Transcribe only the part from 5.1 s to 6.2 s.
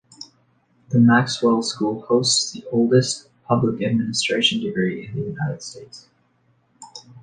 the United States.